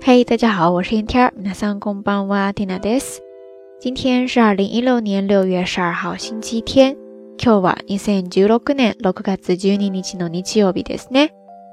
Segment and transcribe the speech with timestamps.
[0.00, 1.32] 嘿，大家好，我是天天。
[1.42, 3.20] 皆さんこんばんは、ティナです。
[3.80, 6.96] 今天是二零一六年六月十二号，星期天。
[7.36, 11.30] 今日は二千十六年六月十二日の日曜日ですね。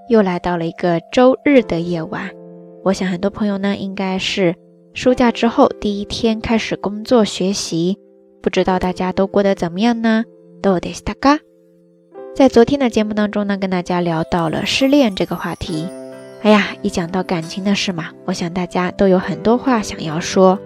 [0.09, 2.31] 又来到了一个周日的夜晚。
[2.83, 4.55] 我想很多朋友呢，应该是
[4.93, 7.97] 暑假之后第一天开始工作学习，
[8.41, 10.23] 不知道大家都过得怎么样呢？
[10.61, 11.39] どうでしたか？
[12.33, 15.87] 在昨天的节目当中呢，跟大家聊到了失恋这个话题。
[16.46, 20.56] 哎呀，一讲到感情的事嘛，我想大家都有很多话想要说。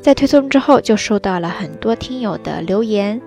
[0.00, 3.20] 在推送之后，就收到了很多听友的留言。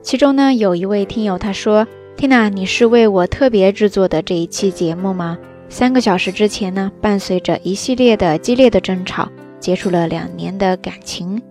[0.00, 5.36] 其中呢，有一位听友他说：“Tina，你是为我特别制作的这一期节目吗？”
[5.68, 11.42] 三个小时之前呢，伴随着一系列的激烈的争吵，结束了两年的感情。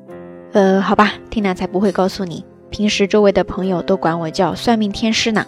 [0.53, 5.45] 呃，好吧，Tina 才不会告诉你，平时周围的朋友都管我叫算命天师呢。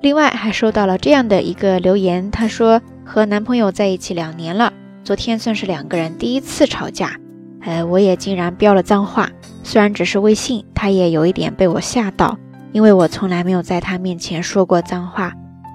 [0.00, 2.80] 另外还收到了这样的一个留言，他说。
[3.02, 7.18] 和男朋友在一起两年了，昨天算是两个人第一次吵架，
[7.62, 9.28] 呃，我也竟然飙了脏话，
[9.64, 12.38] 虽然只是微信，他也有一点被我吓到，
[12.70, 15.34] 因为我从来没有在他面前说过脏话，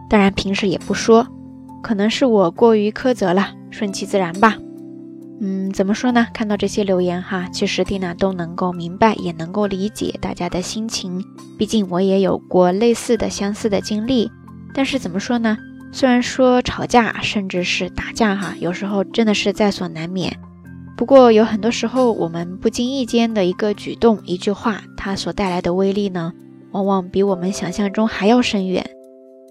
[0.09, 1.27] 当然平时也不说，
[1.83, 4.55] 可能是我过于苛责了，顺其自然吧。
[5.41, 6.27] 嗯，怎么说呢？
[6.33, 11.23] 看到这些留言哈，其实蒂娜都能够明白，也能够理解大家的心情，
[11.57, 14.31] 毕竟我也有过类似的相似的经历，
[14.73, 15.57] 但是怎么说呢？
[15.91, 20.37] 虽然说吵架甚至是打架哈，有时候真的是在所难免。
[20.97, 26.31] 不过有很多时候，我们不经意间的一个举动、一句话，它所带来的威力呢，
[26.71, 28.89] 往往比我们想象中还要深远。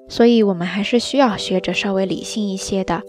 [0.08, 3.02] 所以，我们还是需要学着稍微理性一些的。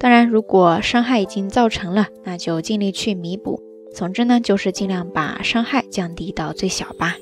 [0.00, 3.60] 当然，如果伤害已经造成了，那就尽力去弥补。
[3.94, 7.16] 总之呢，就是尽量把伤害降低到最小吧。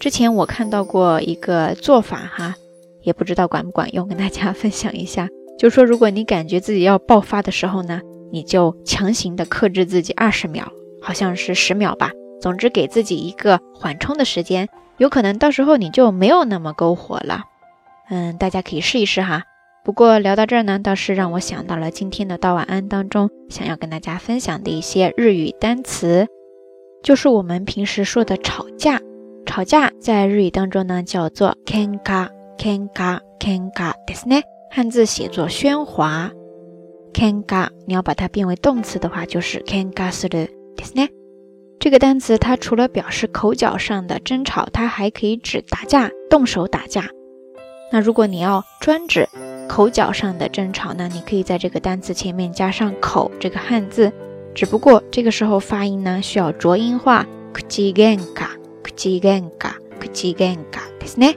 [0.00, 2.54] 之前我看到过一个做法哈。
[3.00, 5.28] 也不知道管不管用，跟大家分享一下。
[5.58, 12.10] 就说如果你感觉自己要爆发的时候呢，你就强行的克制自己二十秒，好像是十秒吧。
[12.38, 14.68] 总之给自己一个缓冲的时间，
[14.98, 17.44] 有可能到时候你就没有那么篝火了。
[18.10, 19.44] 嗯，大家可以试一试哈。
[19.87, 26.27] 不过聊到这儿呢，倒是让我想到了今天的道晚安当中想要跟大家分享的一些日语单词，
[27.03, 29.01] 就是我们平时说的吵架。
[29.45, 36.31] 吵架在日语当中呢叫做 kenka。kenga kenga ですね，汉字写作喧哗。
[37.11, 41.09] kenga 你要把它变为动词的话，就是 kenga するですね。
[41.79, 47.09] 这个单词它除了表示口角上的争吵，它还可以指打架、动手打架。
[47.91, 49.27] 那如果你要专指
[49.67, 54.11] 口角上的争吵呢，你可以在这个单词前面加上口这个汉字，
[54.53, 57.25] 只不过这个时候发音呢需要浊音化。
[57.53, 58.47] 口喧嘩、
[58.81, 61.35] 口喧嘩、口喧嘩ですね。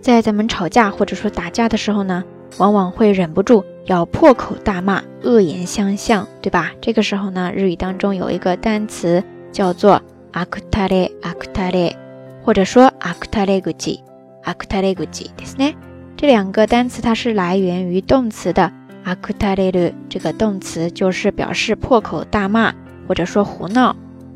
[0.00, 2.22] 在咱们吵架或者说打架的时候呢，
[2.58, 6.70] 往往会忍不住要破口大骂、恶言相向，对吧？
[6.80, 10.00] 这个时候呢，日语当中有一个单词叫做
[10.32, 11.96] アクタレアクタレ，
[12.44, 14.04] 或者说アクタレグジ
[14.44, 15.74] アクタレグジですね。
[16.20, 18.72] 这两个单词它是来源于动词的
[19.04, 22.74] アクタレル，这个动词就是表示破口大骂
[23.06, 23.94] 或者说胡闹，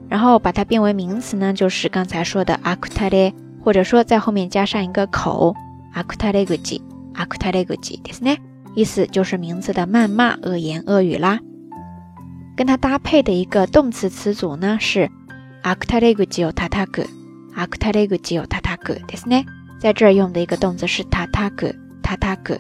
[0.09, 3.33] 然后把它变为名词呢，就是刚才说的アクタレ。
[3.63, 5.55] 或者说在后面加上一个口，
[5.95, 6.81] アクタレグジ、
[7.13, 8.39] アクタレグジですね，
[8.75, 11.41] 意思就是名词的谩骂、恶言恶语啦。
[12.57, 15.11] 跟它搭配的一个动词词组呢是
[15.63, 17.07] アクタレグジを叩く、
[17.55, 19.45] アクタレグジを叩くですね。
[19.85, 22.59] 在这儿用的一个动词是叩く、叩く，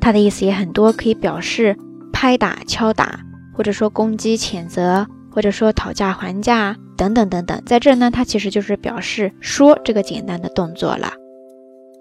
[0.00, 1.76] 它的意思也很多，可以表示
[2.12, 3.20] 拍打、敲打，
[3.54, 6.76] 或者说攻击、谴责，或者说讨价还价。
[6.96, 11.14] 等等等等，在这儿呢，它其实就是表示说这个简单的动作了。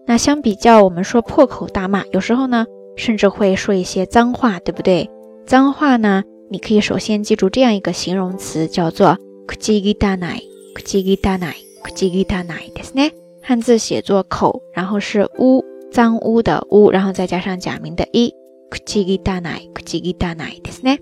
[0.06, 2.66] 那相比较，我们说破口大骂，有时候呢，
[2.98, 5.10] 甚至会说一些脏话，对不对？
[5.48, 9.16] 脏话呢，你可以首先记住这样一个形容词，叫做
[9.48, 10.42] 口ギギナイ，
[10.76, 13.14] 口ギギナイ，口ギギナイですね。
[13.44, 18.32] 汉字写作口，然后是污，脏污的污，然后再加上假名的一，
[18.70, 21.00] 口ギギナイ，口ギギナイですね。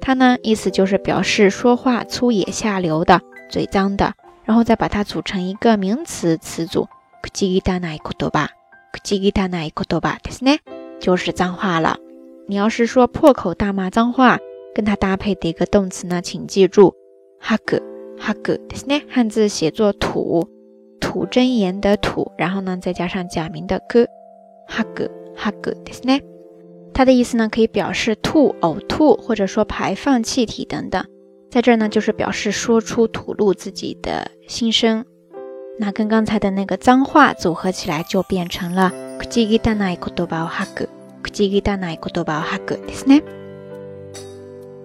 [0.00, 4.14] 它呢，意思就是表示说话粗野下流的、嘴脏的，
[4.44, 6.86] 然后再把它组成一个名词词组，
[11.00, 11.96] 就是脏话了。
[12.48, 14.38] 你要是说破口大骂脏话，
[14.74, 16.94] 跟它搭配的一个动词呢，请记住，
[17.38, 17.80] 哈格
[18.18, 19.02] 哈格ですね。
[19.08, 20.48] 汉字写作吐，
[21.00, 24.06] 吐真言的吐，然后呢再加上假名的格，
[24.66, 26.22] 哈格哈格ですね。
[26.92, 31.04] 它的意思呢，可以表示吐、呕吐，或者说排放气体等等。
[31.50, 35.04] 在这儿呢，就是表示说出、吐露自己的心声。
[35.78, 40.88] 那跟刚才的那个脏话组合起来，就变成了口汚い言葉を吐く、
[41.22, 43.22] 口汚い言葉を吐くですね。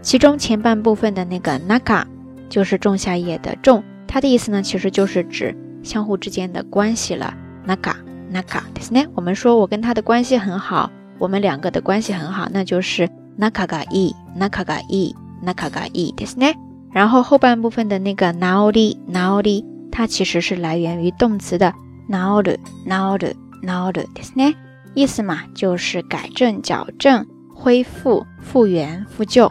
[0.00, 2.04] 其中前半部分的那个 naka
[2.48, 7.34] 就是仲夏夜的仲，它的意思呢，其实就是指相互之间的关系了。
[7.66, 9.08] naka，naka ですね。
[9.14, 10.90] 我们说我跟他的关系很好，
[11.22, 13.08] 我们两个的关系很好，那就是
[13.38, 16.54] naka ga i，naka ga i，naka ga i ですね。
[16.92, 19.64] 然后后半部分的那个 naori，naori。
[19.90, 21.74] 它其实是来源于动词的
[22.08, 24.54] naoru，naoru，naoru，ですね。
[24.94, 29.50] 意思嘛，就是改正、矫正、恢复、复原、复旧。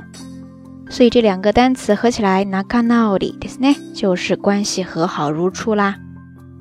[0.90, 5.98] 所以这两个单词合起来，nakanaori，ですね，就是关系和好如初啦。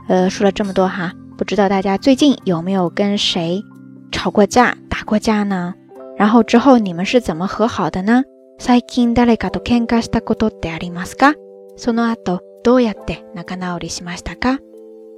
[0.09, 3.63] 呃，说了这么多哈，不知道大家最近有没有跟谁
[4.11, 5.75] 吵过架、 打过架呢？
[6.17, 8.25] 然后之后你们是怎么和好的呢？
[8.59, 11.35] 最近誰かと喧嘩したことってありますか？
[11.77, 12.41] その後。
[12.65, 14.59] どうやって仲直りしましたか？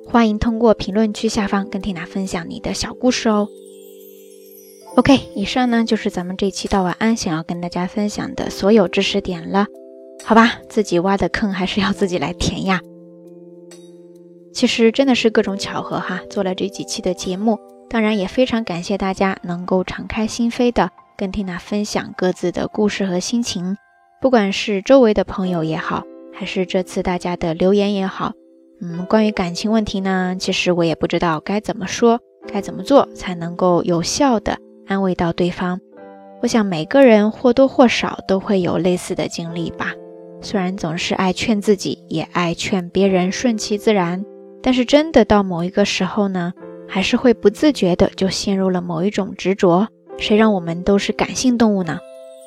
[0.06, 3.48] 欢迎通过评论区下方跟 Tina 分享你的小故事哦。
[4.96, 9.66] OK，以上呢就是咱们这期到晚安想要跟大家分享的所有知识点了。
[10.25, 12.82] 好吧，自己挖的坑还是要自己来填呀。
[14.52, 17.58] 其实真的是各种巧合哈，做了这几期的节目，
[17.93, 23.77] 当然也非常感谢大家能够敞开心扉的跟缇娜分享各自的故事和心情，
[24.19, 26.03] 不管是周围的朋友也好。
[26.33, 28.31] 还是这次大家的留言也好，
[28.81, 32.19] 嗯，关于感情问题呢，其实我也不知道该怎么说，
[32.51, 34.57] 该怎么做才能够有效的
[34.87, 35.79] 安慰到对方。
[36.41, 39.91] 我想每个人或多或少都会有类似的经历吧。
[40.41, 44.25] 虽然总是爱劝自己，也爱劝别人顺其自然，
[44.63, 46.53] 但是真的到某一个时候呢，
[46.93, 49.87] 还是会不自觉的就陷入了某一种执着。
[50.19, 51.97] 谁让我们都是感性动物呢？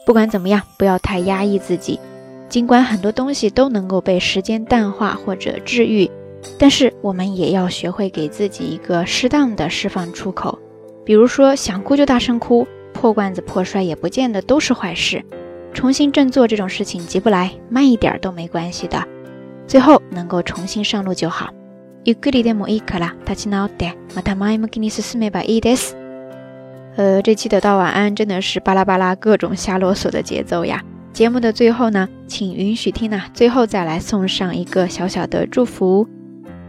[0.06, 1.98] 不管怎么样，不要太压抑自己。
[2.48, 6.08] 尽管很多东西都能够被时间淡化或者治愈，
[6.60, 10.56] 但是我们也要学会给自己一个适当的释放出口。
[11.04, 15.24] 比如说，想哭就大声哭，破罐子破摔也不见得都是坏事。
[15.74, 19.02] 重新振作这种事情急不来，慢一点都没关系的。
[19.66, 21.50] 最后能够重新上路就好。
[22.05, 25.95] ゆっくりでもいいから立ち直ってまた前向きに進めばいいです。
[26.97, 30.83] 呃，这期的到晚安真的是巴拉巴拉各种瞎啰嗦的节奏呀。
[31.13, 36.07] 节目的最后呢，请允许缇娜最后再来送上一个小小的祝福。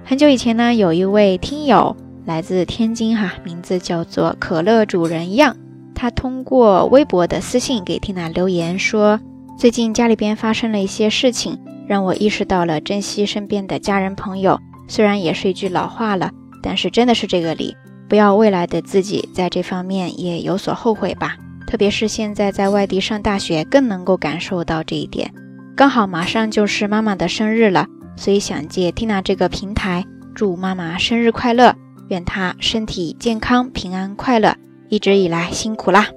[0.05, 5.57] 很久以前呢，有一位听友来自天津哈，名字叫做可乐主人样，
[5.95, 9.19] 他通过微博的私信给缇娜留言说，
[9.57, 14.61] 最近家里边发生了一些事情，让我意识到了珍惜身边的家人朋友。
[14.88, 16.32] 虽然也是一句老话了，
[16.64, 17.76] 但是真的是这个理，
[18.08, 21.36] 不要未来的自己在这方面也有所后悔吧。
[21.66, 25.34] 特别是现在在外地上大学，更能够感受到这一点。
[25.76, 31.76] 刚好马上就是妈妈的生日了，所以想借 Tina 这个平台，祝妈妈生日快乐，
[32.08, 34.56] 愿她身体健康、平安快乐。
[34.90, 36.08] 一直以来辛苦啦！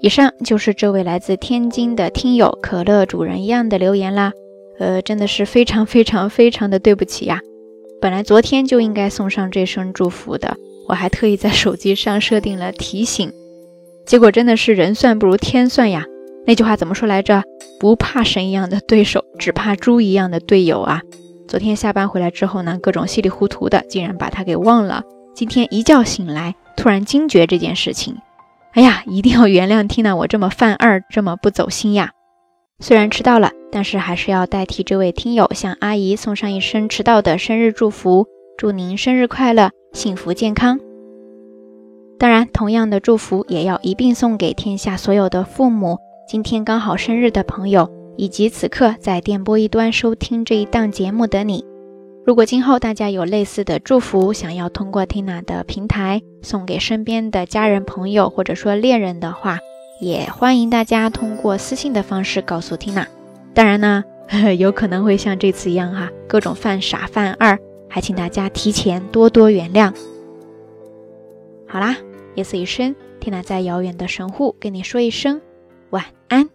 [0.00, 4.30] 以上就是这位来自天津的听友可乐主人一样的留言啦。
[4.78, 7.40] 呃，真的是非常非常非常的对不起呀！
[8.00, 10.56] 本来昨天就应该送上这声祝福的，
[10.88, 13.32] 我还特意在手机上设定了提醒。
[14.06, 16.04] 结果真的是人算不如天算呀！
[16.46, 17.42] 那句话怎么说来着？
[17.80, 21.02] 不怕神一样的对手，只怕猪一样的队友啊！
[21.48, 25.02] 昨天下班回来之后呢，各种稀里糊涂的，竟然把他给忘了。
[25.34, 28.16] 今天一觉醒来，突然惊觉这件事情。
[28.72, 32.12] 哎呀，一定要原谅听到我这么犯二，这么不走心呀！
[32.80, 40.78] 虽然迟到了，但是还是要代替这位听友向阿姨送上一声迟到的生日祝福，祝您生日快乐，幸福健康。
[42.20, 51.64] 当然，同样的祝福也要一并送给天下所有的父母，今天刚好生日的朋友，以及此刻在电波一端收听这一档节目的你。
[52.24, 59.58] 如果今后大家有类似的祝福，想要通过 Tina 的平台送给身边的家人、朋友，或者说恋人的话，
[60.00, 63.06] 也欢迎大家通过私信的方式告诉 Tina。
[63.54, 64.04] 当然呢，
[64.58, 69.92] 有可能会像这次一样哈，各种犯傻犯二，还请大家提前多多原谅。
[71.66, 71.96] 好啦。
[72.34, 75.40] 夜色已深，缇娜在遥远的神户跟你说一声
[75.90, 76.48] 晚安。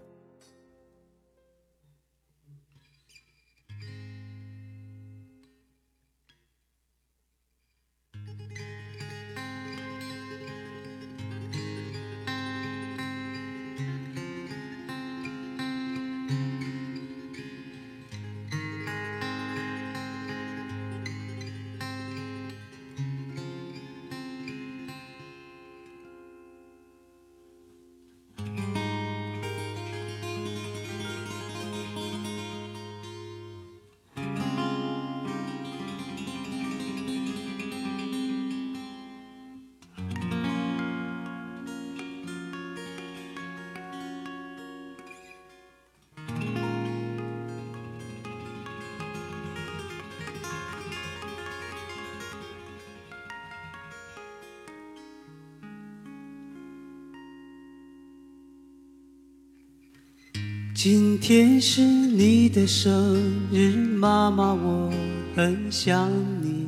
[60.83, 63.17] 今天是你的生
[63.53, 64.91] 日，妈妈，我
[65.33, 66.11] 很想
[66.41, 66.67] 你，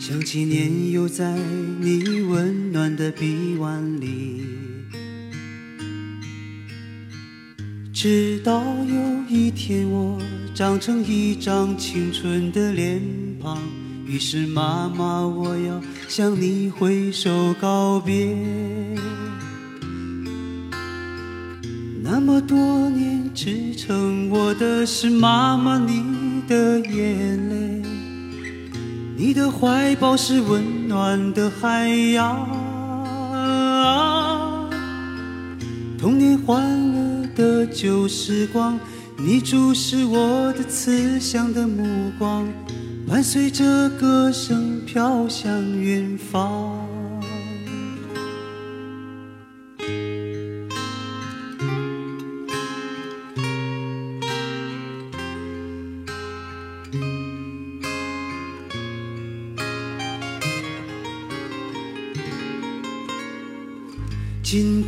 [0.00, 1.38] 想起年幼在
[1.78, 4.42] 你温暖的臂弯里。
[7.94, 8.96] 直到有
[9.28, 10.20] 一天我
[10.52, 13.00] 长成一张青春的脸
[13.40, 13.62] 庞，
[14.04, 18.36] 于是妈妈，我要向你挥手告别。
[22.24, 27.82] 这么多年支撑我的是妈妈你的眼泪，
[29.16, 32.46] 你的怀抱是温暖的海洋，
[35.98, 36.62] 童年欢
[36.92, 38.78] 乐的旧时光，
[39.18, 42.46] 你注视我的慈祥的目光，
[43.04, 47.01] 伴随着歌声飘向远方。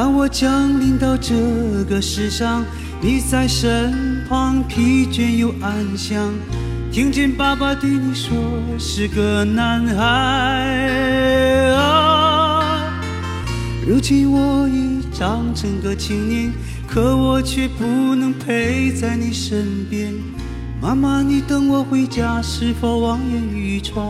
[0.00, 1.34] 当我降临到这
[1.84, 2.64] 个世上，
[3.02, 6.32] 你在身旁，疲倦又安详。
[6.90, 8.34] 听见爸爸对你说
[8.78, 12.90] 是个男孩啊。
[13.86, 16.50] 如今我已长成个青年，
[16.88, 20.14] 可我却不能陪在你身边。
[20.80, 24.02] 妈妈，你等我回家，是否望眼欲穿？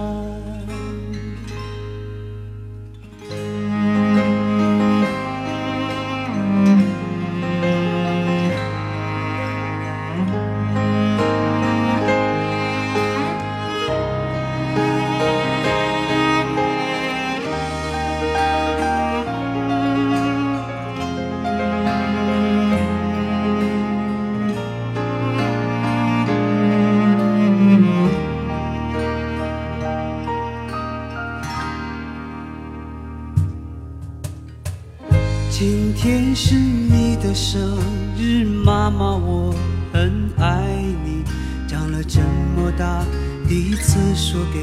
[43.80, 44.60] 次说给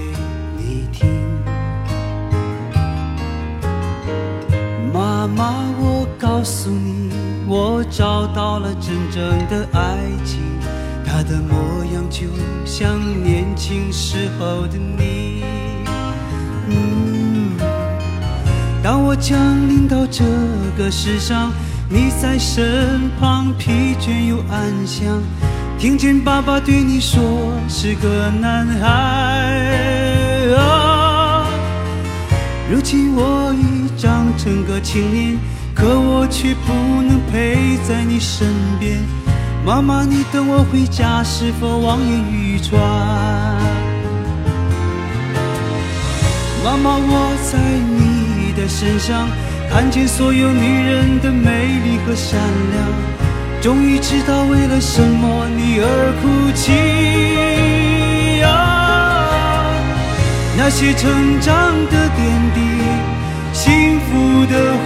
[0.57, 1.09] 你听。
[4.93, 7.12] 妈妈，我告诉你，
[7.47, 10.39] 我找到了真正的爱情，
[11.05, 12.27] 它的模样就
[12.65, 15.43] 像年轻时候的你。
[18.83, 20.24] 当我降临到这
[20.77, 21.51] 个世上，
[21.89, 25.21] 你在身旁，疲倦又安详。
[25.79, 28.88] 听见爸爸对你说是个男孩
[30.57, 31.48] 啊。
[32.69, 35.38] 如今我已长成个青年，
[35.75, 38.48] 可我却不能陪在你身
[38.79, 38.98] 边。
[39.63, 42.81] 妈妈，你等我回家，是否望眼欲穿？
[46.63, 48.17] 妈妈，我在你。
[48.57, 49.29] 的身上
[49.69, 52.39] 看见所有女人的美丽和善
[52.72, 52.84] 良，
[53.59, 59.67] 终于知道为了什么你而哭泣啊！
[60.55, 62.61] 那些成长的点滴，
[63.51, 64.76] 幸福的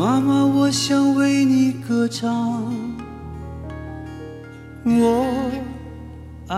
[0.00, 2.72] 妈妈，我想为你歌唱，
[4.86, 5.26] 我
[6.48, 6.56] 爱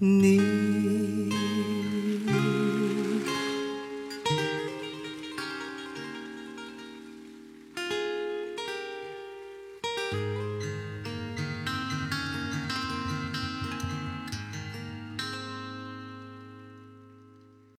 [0.00, 0.97] 你。